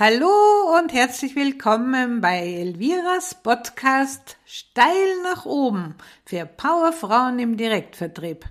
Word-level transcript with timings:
Hallo 0.00 0.78
und 0.78 0.92
herzlich 0.92 1.34
willkommen 1.34 2.20
bei 2.20 2.38
Elviras 2.38 3.34
Podcast 3.34 4.36
Steil 4.44 5.22
nach 5.24 5.44
oben 5.44 5.96
für 6.24 6.46
Powerfrauen 6.46 7.40
im 7.40 7.56
Direktvertrieb. 7.56 8.44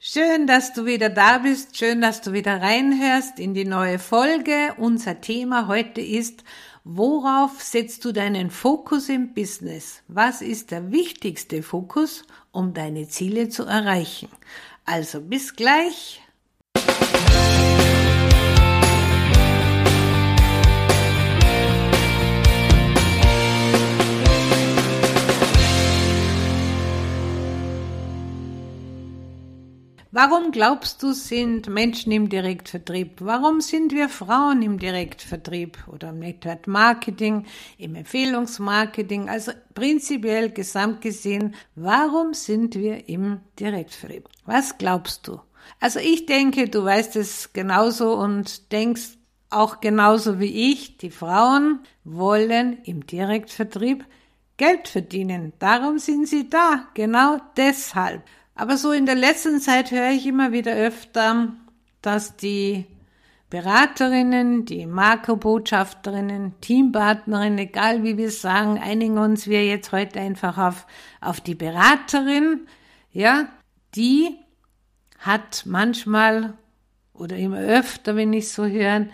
Schön, 0.00 0.48
dass 0.48 0.72
du 0.72 0.84
wieder 0.84 1.10
da 1.10 1.38
bist, 1.38 1.78
schön, 1.78 2.00
dass 2.00 2.22
du 2.22 2.32
wieder 2.32 2.60
reinhörst 2.60 3.38
in 3.38 3.54
die 3.54 3.64
neue 3.64 4.00
Folge. 4.00 4.74
Unser 4.76 5.20
Thema 5.20 5.68
heute 5.68 6.00
ist, 6.00 6.42
worauf 6.82 7.62
setzt 7.62 8.04
du 8.04 8.10
deinen 8.10 8.50
Fokus 8.50 9.08
im 9.08 9.32
Business? 9.32 10.02
Was 10.08 10.42
ist 10.42 10.72
der 10.72 10.90
wichtigste 10.90 11.62
Fokus, 11.62 12.24
um 12.50 12.74
deine 12.74 13.06
Ziele 13.06 13.48
zu 13.48 13.62
erreichen? 13.62 14.28
Also 14.84 15.20
bis 15.20 15.54
gleich. 15.54 16.23
Warum 30.16 30.52
glaubst 30.52 31.02
du, 31.02 31.12
sind 31.12 31.68
Menschen 31.68 32.12
im 32.12 32.28
Direktvertrieb? 32.28 33.16
Warum 33.18 33.60
sind 33.60 33.90
wir 33.90 34.08
Frauen 34.08 34.62
im 34.62 34.78
Direktvertrieb 34.78 35.76
oder 35.88 36.10
im 36.10 36.20
Network 36.20 36.68
Marketing, 36.68 37.46
im 37.78 37.96
Empfehlungsmarketing? 37.96 39.28
Also 39.28 39.50
prinzipiell 39.74 40.50
gesamt 40.50 41.00
gesehen, 41.00 41.56
warum 41.74 42.32
sind 42.32 42.76
wir 42.76 43.08
im 43.08 43.40
Direktvertrieb? 43.58 44.28
Was 44.46 44.78
glaubst 44.78 45.26
du? 45.26 45.40
Also 45.80 45.98
ich 45.98 46.26
denke, 46.26 46.68
du 46.68 46.84
weißt 46.84 47.16
es 47.16 47.52
genauso 47.52 48.14
und 48.14 48.70
denkst 48.70 49.18
auch 49.50 49.80
genauso 49.80 50.38
wie 50.38 50.70
ich, 50.70 50.96
die 50.96 51.10
Frauen 51.10 51.80
wollen 52.04 52.78
im 52.84 53.04
Direktvertrieb 53.04 54.04
Geld 54.58 54.86
verdienen. 54.86 55.54
Darum 55.58 55.98
sind 55.98 56.28
sie 56.28 56.48
da, 56.48 56.86
genau 56.94 57.38
deshalb. 57.56 58.22
Aber 58.54 58.76
so 58.76 58.92
in 58.92 59.06
der 59.06 59.16
letzten 59.16 59.60
Zeit 59.60 59.90
höre 59.90 60.10
ich 60.10 60.26
immer 60.26 60.52
wieder 60.52 60.74
öfter, 60.74 61.52
dass 62.02 62.36
die 62.36 62.86
Beraterinnen, 63.50 64.64
die 64.64 64.86
Makrobotschafterinnen, 64.86 66.60
Teampartnerinnen, 66.60 67.58
egal 67.58 68.02
wie 68.02 68.16
wir 68.16 68.30
sagen, 68.30 68.78
einigen 68.78 69.18
uns 69.18 69.46
wir 69.46 69.64
jetzt 69.64 69.92
heute 69.92 70.20
einfach 70.20 70.58
auf, 70.58 70.86
auf 71.20 71.40
die 71.40 71.54
Beraterin, 71.54 72.66
ja, 73.12 73.46
die 73.94 74.36
hat 75.18 75.64
manchmal 75.66 76.54
oder 77.12 77.36
immer 77.36 77.58
öfter, 77.58 78.16
wenn 78.16 78.32
ich 78.32 78.50
so 78.50 78.66
höre, 78.66 79.06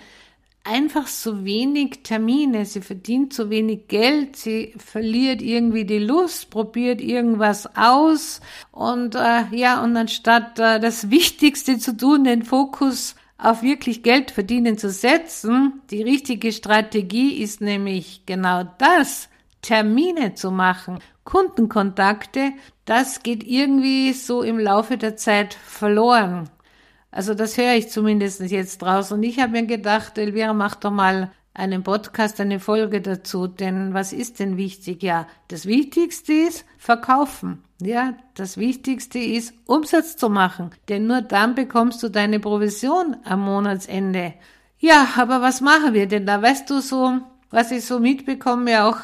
einfach 0.64 1.06
so 1.06 1.44
wenig 1.44 2.02
Termine, 2.02 2.66
sie 2.66 2.80
verdient 2.80 3.32
so 3.32 3.50
wenig 3.50 3.88
Geld, 3.88 4.36
sie 4.36 4.74
verliert 4.76 5.42
irgendwie 5.42 5.84
die 5.84 5.98
Lust, 5.98 6.50
probiert 6.50 7.00
irgendwas 7.00 7.76
aus 7.76 8.40
und 8.70 9.14
äh, 9.14 9.44
ja, 9.52 9.82
und 9.82 9.96
anstatt 9.96 10.58
äh, 10.58 10.78
das 10.78 11.10
Wichtigste 11.10 11.78
zu 11.78 11.96
tun, 11.96 12.24
den 12.24 12.42
Fokus 12.42 13.16
auf 13.38 13.62
wirklich 13.62 14.02
Geld 14.02 14.30
verdienen 14.30 14.76
zu 14.76 14.90
setzen, 14.90 15.80
die 15.90 16.02
richtige 16.02 16.52
Strategie 16.52 17.42
ist 17.42 17.60
nämlich 17.60 18.24
genau 18.26 18.64
das, 18.78 19.28
Termine 19.62 20.34
zu 20.34 20.50
machen, 20.50 21.00
Kundenkontakte, 21.24 22.52
das 22.84 23.22
geht 23.22 23.44
irgendwie 23.44 24.12
so 24.12 24.42
im 24.42 24.58
Laufe 24.58 24.98
der 24.98 25.16
Zeit 25.16 25.54
verloren. 25.54 26.48
Also 27.10 27.34
das 27.34 27.56
höre 27.56 27.74
ich 27.74 27.90
zumindest 27.90 28.40
jetzt 28.40 28.82
draus. 28.82 29.12
Und 29.12 29.22
ich 29.22 29.40
habe 29.40 29.52
mir 29.52 29.66
gedacht, 29.66 30.16
Elvira, 30.18 30.52
mach 30.52 30.76
doch 30.76 30.92
mal 30.92 31.30
einen 31.54 31.82
Podcast, 31.82 32.40
eine 32.40 32.60
Folge 32.60 33.00
dazu. 33.00 33.46
Denn 33.46 33.94
was 33.94 34.12
ist 34.12 34.38
denn 34.38 34.56
wichtig? 34.56 35.02
Ja, 35.02 35.26
das 35.48 35.66
Wichtigste 35.66 36.32
ist 36.32 36.64
verkaufen. 36.78 37.64
Ja, 37.82 38.14
das 38.34 38.58
Wichtigste 38.58 39.18
ist 39.18 39.54
Umsatz 39.66 40.16
zu 40.16 40.28
machen. 40.28 40.70
Denn 40.88 41.06
nur 41.06 41.22
dann 41.22 41.54
bekommst 41.54 42.02
du 42.02 42.08
deine 42.08 42.38
Provision 42.38 43.16
am 43.24 43.40
Monatsende. 43.40 44.34
Ja, 44.78 45.08
aber 45.16 45.42
was 45.42 45.60
machen 45.60 45.94
wir 45.94 46.06
denn 46.06 46.26
da? 46.26 46.40
Weißt 46.40 46.68
du 46.70 46.80
so, 46.80 47.18
was 47.50 47.70
ich 47.70 47.84
so 47.84 47.98
mitbekomme 47.98 48.84
auch, 48.84 48.98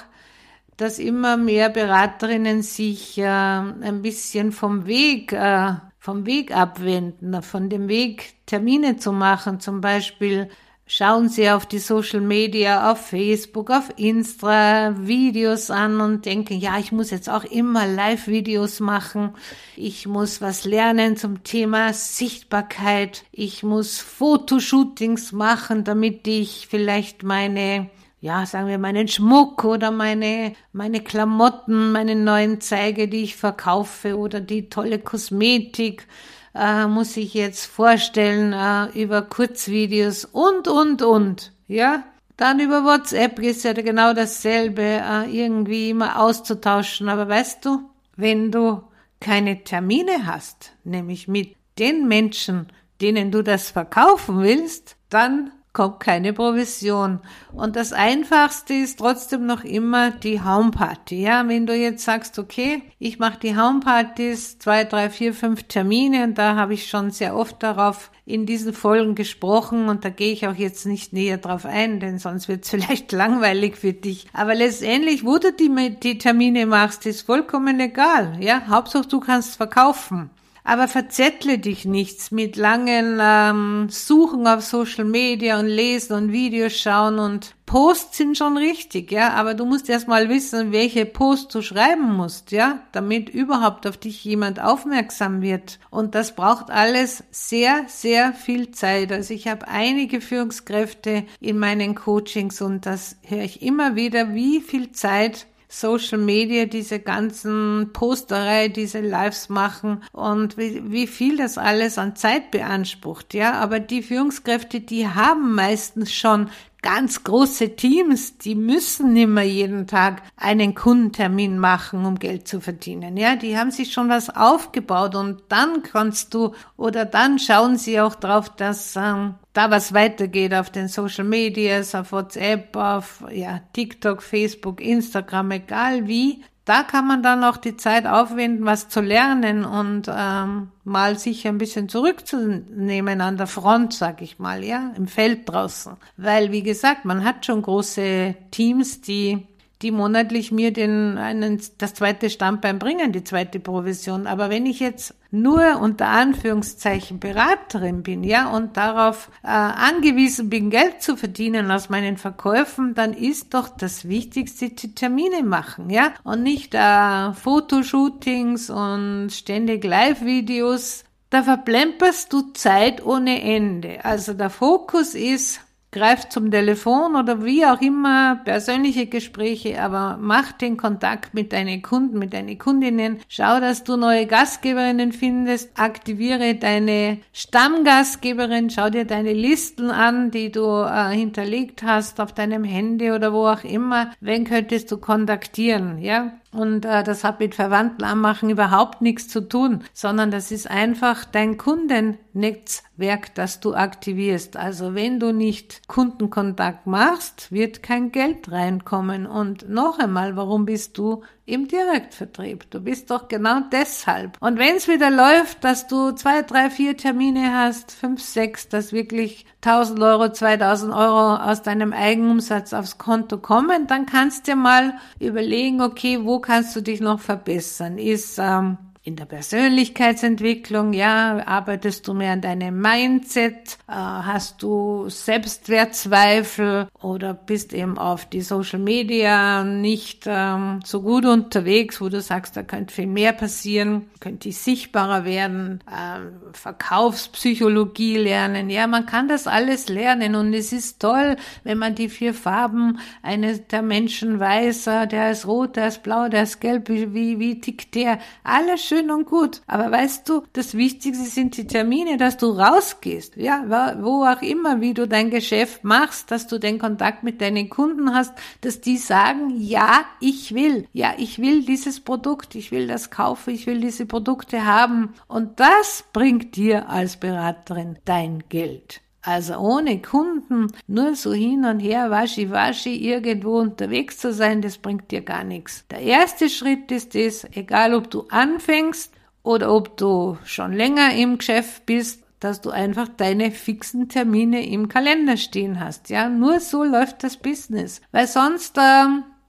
dass 0.76 0.98
immer 0.98 1.36
mehr 1.36 1.70
Beraterinnen 1.70 2.62
sich 2.62 3.18
äh, 3.18 3.24
ein 3.24 4.02
bisschen 4.02 4.52
vom 4.52 4.86
Weg 4.86 5.32
äh, 5.32 5.72
vom 6.06 6.24
Weg 6.24 6.56
abwenden, 6.56 7.42
von 7.42 7.68
dem 7.68 7.88
Weg 7.88 8.34
Termine 8.46 8.96
zu 8.96 9.10
machen. 9.10 9.58
Zum 9.58 9.80
Beispiel 9.80 10.48
schauen 10.86 11.28
Sie 11.28 11.50
auf 11.50 11.66
die 11.66 11.80
Social 11.80 12.20
Media, 12.20 12.92
auf 12.92 13.08
Facebook, 13.08 13.72
auf 13.72 13.92
Insta 13.96 14.94
Videos 15.00 15.68
an 15.68 16.00
und 16.00 16.24
denken, 16.24 16.60
ja, 16.60 16.78
ich 16.78 16.92
muss 16.92 17.10
jetzt 17.10 17.28
auch 17.28 17.42
immer 17.42 17.88
Live-Videos 17.88 18.78
machen. 18.78 19.30
Ich 19.74 20.06
muss 20.06 20.40
was 20.40 20.64
lernen 20.64 21.16
zum 21.16 21.42
Thema 21.42 21.92
Sichtbarkeit. 21.92 23.24
Ich 23.32 23.64
muss 23.64 23.98
Fotoshootings 23.98 25.32
machen, 25.32 25.82
damit 25.82 26.28
ich 26.28 26.68
vielleicht 26.70 27.24
meine 27.24 27.90
ja, 28.20 28.46
sagen 28.46 28.68
wir, 28.68 28.78
meinen 28.78 29.08
Schmuck 29.08 29.64
oder 29.64 29.90
meine, 29.90 30.54
meine 30.72 31.00
Klamotten, 31.00 31.92
meine 31.92 32.14
neuen 32.14 32.60
Zeige, 32.60 33.08
die 33.08 33.22
ich 33.22 33.36
verkaufe 33.36 34.16
oder 34.16 34.40
die 34.40 34.68
tolle 34.68 34.98
Kosmetik, 34.98 36.06
äh, 36.54 36.86
muss 36.86 37.16
ich 37.16 37.34
jetzt 37.34 37.66
vorstellen, 37.66 38.52
äh, 38.52 39.00
über 39.00 39.22
Kurzvideos 39.22 40.24
und, 40.24 40.68
und, 40.68 41.02
und, 41.02 41.52
ja. 41.68 42.04
Dann 42.38 42.60
über 42.60 42.84
WhatsApp 42.84 43.38
ist 43.38 43.64
ja 43.64 43.72
genau 43.72 44.12
dasselbe, 44.12 44.82
äh, 44.82 45.24
irgendwie 45.30 45.90
immer 45.90 46.20
auszutauschen. 46.20 47.08
Aber 47.08 47.28
weißt 47.28 47.64
du, 47.64 47.88
wenn 48.16 48.52
du 48.52 48.82
keine 49.20 49.64
Termine 49.64 50.26
hast, 50.26 50.72
nämlich 50.84 51.28
mit 51.28 51.56
den 51.78 52.08
Menschen, 52.08 52.66
denen 53.00 53.30
du 53.30 53.42
das 53.42 53.70
verkaufen 53.70 54.40
willst, 54.40 54.96
dann 55.08 55.50
kommt 55.76 56.00
keine 56.00 56.32
Provision. 56.32 57.20
Und 57.52 57.76
das 57.76 57.92
Einfachste 57.92 58.72
ist 58.72 58.98
trotzdem 58.98 59.44
noch 59.44 59.62
immer 59.62 60.10
die 60.10 60.42
Homeparty. 60.42 61.20
Ja, 61.20 61.46
wenn 61.46 61.66
du 61.66 61.76
jetzt 61.76 62.02
sagst, 62.02 62.38
okay, 62.38 62.82
ich 62.98 63.18
mache 63.18 63.38
die 63.40 63.58
Homepartys, 63.58 64.58
zwei, 64.58 64.84
drei, 64.84 65.10
vier, 65.10 65.34
fünf 65.34 65.64
Termine 65.64 66.24
und 66.24 66.38
da 66.38 66.56
habe 66.56 66.72
ich 66.72 66.88
schon 66.88 67.10
sehr 67.10 67.36
oft 67.36 67.62
darauf 67.62 68.10
in 68.24 68.46
diesen 68.46 68.72
Folgen 68.72 69.14
gesprochen 69.14 69.90
und 69.90 70.06
da 70.06 70.08
gehe 70.08 70.32
ich 70.32 70.48
auch 70.48 70.54
jetzt 70.54 70.86
nicht 70.86 71.12
näher 71.12 71.36
drauf 71.36 71.66
ein, 71.66 72.00
denn 72.00 72.18
sonst 72.18 72.48
wird 72.48 72.64
es 72.64 72.70
vielleicht 72.70 73.12
langweilig 73.12 73.76
für 73.76 73.92
dich. 73.92 74.28
Aber 74.32 74.54
letztendlich, 74.54 75.26
wo 75.26 75.36
du 75.36 75.52
die, 75.52 76.00
die 76.02 76.16
Termine 76.16 76.64
machst, 76.64 77.04
ist 77.04 77.20
vollkommen 77.20 77.78
egal. 77.80 78.38
Ja, 78.40 78.66
Hauptsache 78.66 79.08
du 79.08 79.20
kannst 79.20 79.56
verkaufen. 79.56 80.30
Aber 80.68 80.88
verzettle 80.88 81.60
dich 81.60 81.84
nichts 81.84 82.32
mit 82.32 82.56
langen 82.56 83.20
ähm, 83.22 83.86
Suchen 83.88 84.48
auf 84.48 84.62
Social 84.62 85.04
Media 85.04 85.60
und 85.60 85.68
Lesen 85.68 86.14
und 86.16 86.32
Videos 86.32 86.72
schauen 86.72 87.20
und 87.20 87.54
Posts 87.66 88.16
sind 88.16 88.36
schon 88.36 88.56
richtig, 88.56 89.12
ja, 89.12 89.34
aber 89.34 89.54
du 89.54 89.64
musst 89.64 89.88
erst 89.88 90.08
mal 90.08 90.28
wissen, 90.28 90.72
welche 90.72 91.06
Posts 91.06 91.52
du 91.52 91.62
schreiben 91.62 92.16
musst, 92.16 92.50
ja, 92.50 92.80
damit 92.90 93.28
überhaupt 93.28 93.86
auf 93.86 93.96
dich 93.96 94.24
jemand 94.24 94.60
aufmerksam 94.60 95.40
wird. 95.40 95.78
Und 95.90 96.16
das 96.16 96.34
braucht 96.34 96.70
alles 96.70 97.22
sehr, 97.30 97.84
sehr 97.86 98.32
viel 98.32 98.72
Zeit. 98.72 99.12
Also 99.12 99.34
ich 99.34 99.46
habe 99.46 99.68
einige 99.68 100.20
Führungskräfte 100.20 101.26
in 101.38 101.60
meinen 101.60 101.94
Coachings 101.94 102.60
und 102.60 102.86
das 102.86 103.16
höre 103.22 103.42
ich 103.42 103.62
immer 103.62 103.94
wieder, 103.94 104.34
wie 104.34 104.60
viel 104.60 104.90
Zeit 104.90 105.46
Social 105.68 106.18
Media, 106.18 106.66
diese 106.66 107.00
ganzen 107.00 107.90
Posterei, 107.92 108.68
diese 108.68 109.00
Lives 109.00 109.48
machen 109.48 110.02
und 110.12 110.56
wie, 110.56 110.90
wie 110.90 111.06
viel 111.06 111.36
das 111.36 111.58
alles 111.58 111.98
an 111.98 112.16
Zeit 112.16 112.50
beansprucht, 112.50 113.34
ja. 113.34 113.54
Aber 113.54 113.80
die 113.80 114.02
Führungskräfte, 114.02 114.80
die 114.80 115.08
haben 115.08 115.54
meistens 115.54 116.12
schon 116.12 116.50
ganz 116.86 117.24
große 117.24 117.74
Teams, 117.74 118.38
die 118.38 118.54
müssen 118.54 119.12
mehr 119.34 119.42
jeden 119.42 119.88
Tag 119.88 120.22
einen 120.36 120.72
Kundentermin 120.76 121.58
machen, 121.58 122.04
um 122.04 122.16
Geld 122.16 122.46
zu 122.46 122.60
verdienen. 122.60 123.16
Ja, 123.16 123.34
die 123.34 123.58
haben 123.58 123.72
sich 123.72 123.92
schon 123.92 124.08
was 124.08 124.30
aufgebaut 124.30 125.16
und 125.16 125.42
dann 125.48 125.82
kannst 125.82 126.32
du 126.32 126.54
oder 126.76 127.04
dann 127.04 127.40
schauen 127.40 127.76
sie 127.76 128.00
auch 128.00 128.14
drauf, 128.14 128.50
dass 128.50 128.94
ähm, 128.94 129.34
da 129.52 129.68
was 129.72 129.94
weitergeht 129.94 130.54
auf 130.54 130.70
den 130.70 130.86
Social 130.86 131.24
Medias, 131.24 131.92
auf 131.96 132.12
WhatsApp, 132.12 132.76
auf 132.76 133.24
ja, 133.32 133.62
TikTok, 133.72 134.22
Facebook, 134.22 134.80
Instagram, 134.80 135.50
egal 135.50 136.06
wie. 136.06 136.44
Da 136.66 136.82
kann 136.82 137.06
man 137.06 137.22
dann 137.22 137.44
auch 137.44 137.58
die 137.58 137.76
Zeit 137.76 138.06
aufwenden, 138.08 138.66
was 138.66 138.88
zu 138.88 139.00
lernen 139.00 139.64
und 139.64 140.10
ähm, 140.12 140.72
mal 140.82 141.16
sich 141.16 141.46
ein 141.46 141.58
bisschen 141.58 141.88
zurückzunehmen 141.88 143.20
an 143.20 143.36
der 143.36 143.46
Front, 143.46 143.94
sag 143.94 144.20
ich 144.20 144.40
mal, 144.40 144.64
ja, 144.64 144.90
im 144.96 145.06
Feld 145.06 145.48
draußen. 145.48 145.96
Weil, 146.16 146.50
wie 146.50 146.64
gesagt, 146.64 147.04
man 147.04 147.24
hat 147.24 147.46
schon 147.46 147.62
große 147.62 148.34
Teams, 148.50 149.00
die 149.00 149.46
die 149.82 149.90
monatlich 149.90 150.52
mir 150.52 150.72
den, 150.72 151.18
einen, 151.18 151.60
das 151.78 151.94
zweite 151.94 152.30
Stammbein 152.30 152.78
bringen, 152.78 153.12
die 153.12 153.24
zweite 153.24 153.60
Provision. 153.60 154.26
Aber 154.26 154.48
wenn 154.48 154.64
ich 154.64 154.80
jetzt 154.80 155.14
nur 155.30 155.80
unter 155.80 156.08
Anführungszeichen 156.08 157.20
Beraterin 157.20 158.02
bin, 158.02 158.24
ja, 158.24 158.48
und 158.50 158.76
darauf 158.78 159.30
äh, 159.42 159.48
angewiesen 159.48 160.48
bin, 160.48 160.70
Geld 160.70 161.02
zu 161.02 161.16
verdienen 161.16 161.70
aus 161.70 161.90
meinen 161.90 162.16
Verkäufen, 162.16 162.94
dann 162.94 163.12
ist 163.12 163.52
doch 163.52 163.68
das 163.68 164.08
Wichtigste 164.08 164.70
die 164.70 164.94
Termine 164.94 165.42
machen, 165.42 165.90
ja, 165.90 166.14
und 166.24 166.42
nicht 166.42 166.74
äh, 166.74 167.32
Fotoshootings 167.34 168.70
und 168.70 169.28
ständig 169.30 169.84
Live-Videos. 169.84 171.04
Da 171.28 171.42
verplemperst 171.42 172.32
du 172.32 172.52
Zeit 172.52 173.04
ohne 173.04 173.42
Ende. 173.42 174.04
Also 174.04 174.32
der 174.32 174.48
Fokus 174.48 175.14
ist 175.14 175.60
greif 175.96 176.28
zum 176.28 176.50
Telefon 176.50 177.16
oder 177.16 177.42
wie 177.44 177.64
auch 177.64 177.80
immer, 177.80 178.36
persönliche 178.44 179.06
Gespräche, 179.06 179.80
aber 179.80 180.18
mach 180.20 180.52
den 180.52 180.76
Kontakt 180.76 181.32
mit 181.32 181.52
deinen 181.52 181.80
Kunden, 181.80 182.18
mit 182.18 182.34
deinen 182.34 182.58
Kundinnen. 182.58 183.20
Schau, 183.28 183.60
dass 183.60 183.82
du 183.82 183.96
neue 183.96 184.26
Gastgeberinnen 184.26 185.12
findest. 185.12 185.70
Aktiviere 185.78 186.54
deine 186.54 187.18
Stammgastgeberin. 187.32 188.68
Schau 188.68 188.90
dir 188.90 189.06
deine 189.06 189.32
Listen 189.32 189.90
an, 189.90 190.30
die 190.30 190.52
du 190.52 190.66
äh, 190.82 191.14
hinterlegt 191.14 191.82
hast 191.82 192.20
auf 192.20 192.32
deinem 192.32 192.64
Handy 192.64 193.10
oder 193.10 193.32
wo 193.32 193.46
auch 193.46 193.64
immer. 193.64 194.12
Wen 194.20 194.44
könntest 194.44 194.92
du 194.92 194.98
kontaktieren, 194.98 195.98
ja? 195.98 196.32
Und 196.56 196.84
äh, 196.84 197.04
das 197.04 197.22
hat 197.22 197.40
mit 197.40 197.54
Verwandten 197.54 198.02
anmachen 198.02 198.48
überhaupt 198.48 199.02
nichts 199.02 199.28
zu 199.28 199.46
tun, 199.46 199.84
sondern 199.92 200.30
das 200.30 200.50
ist 200.50 200.70
einfach 200.70 201.24
dein 201.24 201.58
Kundennetzwerk, 201.58 203.34
das 203.34 203.60
du 203.60 203.74
aktivierst. 203.74 204.56
Also 204.56 204.94
wenn 204.94 205.20
du 205.20 205.32
nicht 205.32 205.86
Kundenkontakt 205.86 206.86
machst, 206.86 207.52
wird 207.52 207.82
kein 207.82 208.10
Geld 208.10 208.50
reinkommen. 208.50 209.26
Und 209.26 209.68
noch 209.68 209.98
einmal, 209.98 210.36
warum 210.36 210.64
bist 210.64 210.96
du 210.96 211.22
im 211.46 211.68
Direktvertrieb? 211.68 212.70
Du 212.70 212.80
bist 212.80 213.10
doch 213.10 213.28
genau 213.28 213.60
deshalb. 213.72 214.36
Und 214.40 214.58
wenn 214.58 214.76
es 214.76 214.88
wieder 214.88 215.10
läuft, 215.10 215.64
dass 215.64 215.86
du 215.86 216.10
zwei, 216.12 216.42
drei, 216.42 216.68
vier 216.70 216.96
Termine 216.96 217.54
hast, 217.54 217.92
fünf, 217.92 218.20
sechs, 218.20 218.68
dass 218.68 218.92
wirklich 218.92 219.46
1000 219.64 220.00
Euro, 220.02 220.30
2000 220.30 220.92
Euro 220.92 221.36
aus 221.36 221.62
deinem 221.62 221.92
Eigenumsatz 221.92 222.72
aufs 222.72 222.98
Konto 222.98 223.38
kommen, 223.38 223.86
dann 223.86 224.06
kannst 224.06 224.46
du 224.46 224.52
dir 224.52 224.56
mal 224.56 224.94
überlegen, 225.20 225.80
okay, 225.80 226.20
wo 226.22 226.40
kannst 226.40 226.76
du 226.76 226.82
dich 226.82 227.00
noch 227.00 227.20
verbessern? 227.20 227.98
Ist 227.98 228.38
ähm, 228.38 228.76
in 229.06 229.14
der 229.14 229.24
Persönlichkeitsentwicklung, 229.24 230.92
ja, 230.92 231.40
arbeitest 231.46 232.08
du 232.08 232.12
mehr 232.12 232.32
an 232.32 232.40
deinem 232.40 232.80
Mindset, 232.80 233.78
äh, 233.86 233.92
hast 233.92 234.64
du 234.64 235.08
Selbstwertzweifel 235.08 236.88
oder 237.00 237.32
bist 237.32 237.72
eben 237.72 237.98
auf 237.98 238.28
die 238.28 238.40
Social 238.40 238.80
Media 238.80 239.62
nicht 239.62 240.24
ähm, 240.26 240.80
so 240.84 241.02
gut 241.02 241.24
unterwegs, 241.24 242.00
wo 242.00 242.08
du 242.08 242.20
sagst, 242.20 242.56
da 242.56 242.64
könnte 242.64 242.92
viel 242.92 243.06
mehr 243.06 243.32
passieren, 243.32 244.10
könnte 244.18 244.48
ich 244.48 244.58
sichtbarer 244.58 245.24
werden, 245.24 245.84
äh, 245.86 246.52
Verkaufspsychologie 246.52 248.16
lernen, 248.16 248.70
ja, 248.70 248.88
man 248.88 249.06
kann 249.06 249.28
das 249.28 249.46
alles 249.46 249.88
lernen 249.88 250.34
und 250.34 250.52
es 250.52 250.72
ist 250.72 250.98
toll, 250.98 251.36
wenn 251.62 251.78
man 251.78 251.94
die 251.94 252.08
vier 252.08 252.34
Farben 252.34 252.98
eines 253.22 253.68
der 253.68 253.82
Menschen 253.82 254.40
weiß, 254.40 254.88
äh, 254.88 255.06
der 255.06 255.30
ist 255.30 255.46
rot, 255.46 255.76
der 255.76 255.86
ist 255.86 256.02
blau, 256.02 256.28
der 256.28 256.42
ist 256.42 256.60
gelb, 256.60 256.88
wie, 256.88 257.38
wie 257.38 257.60
tickt 257.60 257.94
der, 257.94 258.18
alles 258.42 258.82
schön 258.82 258.95
schön 258.96 259.10
und 259.10 259.26
gut. 259.26 259.62
Aber 259.66 259.90
weißt 259.90 260.28
du, 260.28 260.42
das 260.52 260.74
Wichtigste 260.74 261.24
sind 261.24 261.56
die 261.56 261.66
Termine, 261.66 262.16
dass 262.16 262.36
du 262.36 262.46
rausgehst. 262.46 263.36
Ja, 263.36 263.64
wo 264.00 264.24
auch 264.24 264.42
immer, 264.42 264.80
wie 264.80 264.94
du 264.94 265.06
dein 265.06 265.30
Geschäft 265.30 265.84
machst, 265.84 266.30
dass 266.30 266.46
du 266.46 266.58
den 266.58 266.78
Kontakt 266.78 267.22
mit 267.22 267.40
deinen 267.40 267.68
Kunden 267.68 268.14
hast, 268.14 268.32
dass 268.62 268.80
die 268.80 268.96
sagen, 268.96 269.50
ja, 269.58 270.04
ich 270.20 270.54
will. 270.54 270.88
Ja, 270.92 271.14
ich 271.18 271.38
will 271.38 271.64
dieses 271.64 272.00
Produkt, 272.00 272.54
ich 272.54 272.72
will 272.72 272.86
das 272.86 273.10
kaufen, 273.10 273.54
ich 273.54 273.66
will 273.66 273.80
diese 273.80 274.06
Produkte 274.06 274.64
haben. 274.64 275.14
Und 275.28 275.60
das 275.60 276.04
bringt 276.12 276.56
dir 276.56 276.88
als 276.88 277.18
Beraterin 277.18 277.98
dein 278.04 278.44
Geld. 278.48 279.00
Also 279.26 279.56
ohne 279.56 280.00
Kunden 280.00 280.68
nur 280.86 281.16
so 281.16 281.32
hin 281.32 281.64
und 281.64 281.80
her, 281.80 282.12
waschi, 282.12 282.48
waschi, 282.48 282.94
irgendwo 282.94 283.58
unterwegs 283.58 284.18
zu 284.18 284.32
sein, 284.32 284.62
das 284.62 284.78
bringt 284.78 285.10
dir 285.10 285.20
gar 285.20 285.42
nichts. 285.42 285.84
Der 285.90 285.98
erste 285.98 286.48
Schritt 286.48 286.92
ist 286.92 287.16
es, 287.16 287.44
egal 287.50 287.92
ob 287.94 288.08
du 288.08 288.28
anfängst 288.30 289.12
oder 289.42 289.74
ob 289.74 289.96
du 289.96 290.38
schon 290.44 290.72
länger 290.72 291.12
im 291.14 291.38
Geschäft 291.38 291.86
bist, 291.86 292.22
dass 292.38 292.60
du 292.60 292.70
einfach 292.70 293.08
deine 293.08 293.50
fixen 293.50 294.08
Termine 294.08 294.64
im 294.64 294.88
Kalender 294.88 295.36
stehen 295.36 295.80
hast. 295.80 296.08
Ja, 296.08 296.28
nur 296.28 296.60
so 296.60 296.84
läuft 296.84 297.24
das 297.24 297.36
Business. 297.36 298.00
Weil 298.12 298.28
sonst 298.28 298.78
äh, 298.78 299.06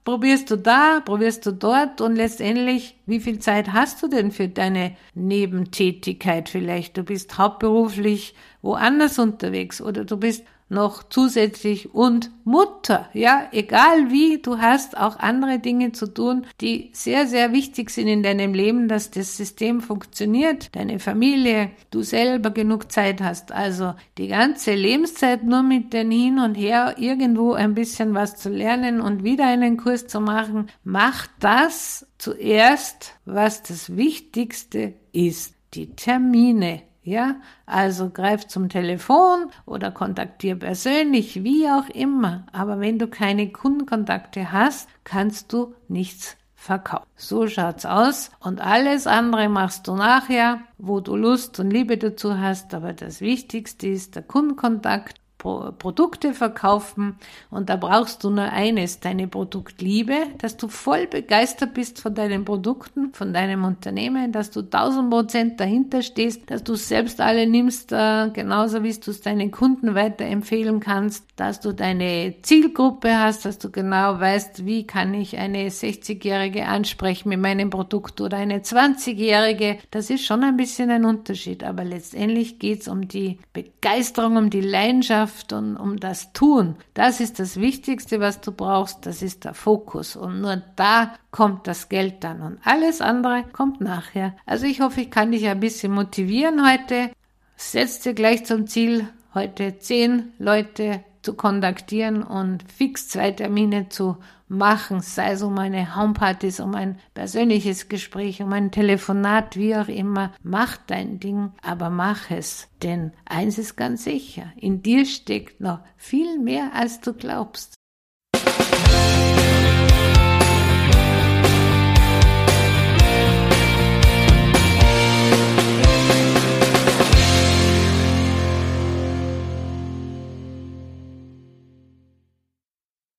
probierst 0.08 0.50
du 0.50 0.56
da, 0.56 1.02
probierst 1.04 1.44
du 1.44 1.52
dort 1.52 2.00
und 2.00 2.16
letztendlich, 2.16 2.96
wie 3.04 3.20
viel 3.20 3.40
Zeit 3.40 3.74
hast 3.74 4.02
du 4.02 4.08
denn 4.08 4.30
für 4.30 4.48
deine 4.48 4.96
Nebentätigkeit 5.12 6.48
vielleicht? 6.48 6.96
Du 6.96 7.02
bist 7.02 7.36
hauptberuflich 7.36 8.34
woanders 8.62 9.18
unterwegs 9.18 9.82
oder 9.82 10.06
du 10.06 10.16
bist 10.16 10.46
noch 10.68 11.02
zusätzlich 11.02 11.94
und 11.94 12.30
Mutter. 12.44 13.08
Ja, 13.12 13.48
egal 13.52 14.10
wie, 14.10 14.40
du 14.40 14.58
hast 14.58 14.96
auch 14.96 15.18
andere 15.18 15.58
Dinge 15.58 15.92
zu 15.92 16.06
tun, 16.06 16.46
die 16.60 16.90
sehr, 16.92 17.26
sehr 17.26 17.52
wichtig 17.52 17.90
sind 17.90 18.08
in 18.08 18.22
deinem 18.22 18.54
Leben, 18.54 18.88
dass 18.88 19.10
das 19.10 19.36
System 19.36 19.80
funktioniert, 19.80 20.74
deine 20.74 20.98
Familie, 20.98 21.70
du 21.90 22.02
selber 22.02 22.50
genug 22.50 22.90
Zeit 22.90 23.20
hast. 23.20 23.52
Also 23.52 23.94
die 24.16 24.28
ganze 24.28 24.74
Lebenszeit 24.74 25.44
nur 25.44 25.62
mit 25.62 25.92
den 25.92 26.10
Hin 26.10 26.38
und 26.38 26.54
Her 26.54 26.96
irgendwo 26.98 27.52
ein 27.52 27.74
bisschen 27.74 28.14
was 28.14 28.36
zu 28.36 28.48
lernen 28.48 29.00
und 29.00 29.24
wieder 29.24 29.46
einen 29.46 29.76
Kurs 29.76 30.06
zu 30.06 30.20
machen, 30.20 30.68
macht 30.84 31.30
das 31.40 32.06
zuerst, 32.18 33.14
was 33.24 33.62
das 33.62 33.96
Wichtigste 33.96 34.94
ist. 35.12 35.54
Die 35.74 35.94
Termine 35.94 36.87
ja, 37.08 37.36
also 37.66 38.10
greif 38.10 38.46
zum 38.46 38.68
Telefon 38.68 39.50
oder 39.66 39.90
kontaktier 39.90 40.56
persönlich, 40.56 41.42
wie 41.42 41.68
auch 41.68 41.88
immer. 41.88 42.46
Aber 42.52 42.80
wenn 42.80 42.98
du 42.98 43.08
keine 43.08 43.50
Kundenkontakte 43.50 44.52
hast, 44.52 44.88
kannst 45.04 45.52
du 45.52 45.74
nichts 45.88 46.36
verkaufen. 46.54 47.06
So 47.16 47.46
schaut's 47.46 47.86
aus. 47.86 48.30
Und 48.40 48.60
alles 48.60 49.06
andere 49.06 49.48
machst 49.48 49.86
du 49.88 49.94
nachher, 49.94 50.60
wo 50.76 51.00
du 51.00 51.16
Lust 51.16 51.58
und 51.60 51.70
Liebe 51.70 51.96
dazu 51.96 52.38
hast. 52.38 52.74
Aber 52.74 52.92
das 52.92 53.20
Wichtigste 53.20 53.86
ist 53.86 54.16
der 54.16 54.22
Kundenkontakt 54.22 55.18
Produkte 55.38 56.34
verkaufen 56.34 57.16
und 57.50 57.70
da 57.70 57.76
brauchst 57.76 58.24
du 58.24 58.30
nur 58.30 58.50
eines, 58.50 58.98
deine 58.98 59.28
Produktliebe, 59.28 60.14
dass 60.38 60.56
du 60.56 60.66
voll 60.66 61.06
begeistert 61.06 61.74
bist 61.74 62.00
von 62.00 62.14
deinen 62.14 62.44
Produkten, 62.44 63.14
von 63.14 63.32
deinem 63.32 63.62
Unternehmen, 63.64 64.32
dass 64.32 64.50
du 64.50 64.62
tausend 64.62 65.10
Prozent 65.10 65.60
dahinter 65.60 66.02
stehst, 66.02 66.50
dass 66.50 66.64
du 66.64 66.74
selbst 66.74 67.20
alle 67.20 67.46
nimmst, 67.46 67.92
äh, 67.92 68.30
genauso 68.30 68.82
wie 68.82 68.92
du 68.92 69.12
es 69.12 69.20
deinen 69.20 69.52
Kunden 69.52 69.94
weiterempfehlen 69.94 70.80
kannst, 70.80 71.24
dass 71.36 71.60
du 71.60 71.72
deine 71.72 72.34
Zielgruppe 72.42 73.16
hast, 73.18 73.44
dass 73.44 73.58
du 73.58 73.70
genau 73.70 74.18
weißt, 74.18 74.66
wie 74.66 74.88
kann 74.88 75.14
ich 75.14 75.38
eine 75.38 75.68
60-Jährige 75.68 76.66
ansprechen 76.66 77.28
mit 77.28 77.40
meinem 77.40 77.70
Produkt 77.70 78.20
oder 78.20 78.38
eine 78.38 78.58
20-Jährige. 78.58 79.78
Das 79.92 80.10
ist 80.10 80.24
schon 80.24 80.42
ein 80.42 80.56
bisschen 80.56 80.90
ein 80.90 81.04
Unterschied, 81.04 81.62
aber 81.62 81.84
letztendlich 81.84 82.58
geht's 82.58 82.88
um 82.88 83.06
die 83.06 83.38
Begeisterung, 83.52 84.36
um 84.36 84.50
die 84.50 84.62
Leidenschaft, 84.62 85.27
Kraft 85.28 85.52
und 85.52 85.76
um 85.76 86.00
das 86.00 86.32
Tun. 86.32 86.76
Das 86.94 87.20
ist 87.20 87.38
das 87.38 87.60
Wichtigste, 87.60 88.18
was 88.20 88.40
du 88.40 88.50
brauchst. 88.50 89.04
Das 89.04 89.20
ist 89.20 89.44
der 89.44 89.52
Fokus. 89.52 90.16
Und 90.16 90.40
nur 90.40 90.62
da 90.76 91.14
kommt 91.30 91.66
das 91.66 91.90
Geld 91.90 92.24
dann. 92.24 92.40
Und 92.40 92.58
alles 92.64 93.00
andere 93.00 93.44
kommt 93.52 93.80
nachher. 93.80 94.34
Also 94.46 94.64
ich 94.64 94.80
hoffe, 94.80 95.02
ich 95.02 95.10
kann 95.10 95.32
dich 95.32 95.46
ein 95.46 95.60
bisschen 95.60 95.92
motivieren 95.92 96.66
heute. 96.66 97.10
Setz 97.56 98.00
dir 98.00 98.14
gleich 98.14 98.46
zum 98.46 98.66
Ziel, 98.66 99.08
heute 99.34 99.78
zehn 99.78 100.32
Leute 100.38 101.04
zu 101.28 101.34
kontaktieren 101.34 102.22
und 102.22 102.64
fix 102.72 103.10
zwei 103.10 103.32
Termine 103.32 103.90
zu 103.90 104.16
machen, 104.48 105.02
sei 105.02 105.32
es 105.32 105.42
um 105.42 105.58
eine 105.58 105.94
Homepartys, 105.94 106.58
um 106.58 106.74
ein 106.74 106.98
persönliches 107.12 107.90
Gespräch, 107.90 108.40
um 108.40 108.50
ein 108.54 108.70
Telefonat, 108.70 109.54
wie 109.54 109.76
auch 109.76 109.88
immer. 109.88 110.32
Mach 110.42 110.78
dein 110.86 111.20
Ding, 111.20 111.52
aber 111.60 111.90
mach 111.90 112.30
es. 112.30 112.68
Denn 112.82 113.12
eins 113.26 113.58
ist 113.58 113.76
ganz 113.76 114.04
sicher, 114.04 114.44
in 114.56 114.80
dir 114.80 115.04
steckt 115.04 115.60
noch 115.60 115.80
viel 115.98 116.38
mehr, 116.38 116.70
als 116.72 117.02
du 117.02 117.12
glaubst. 117.12 117.74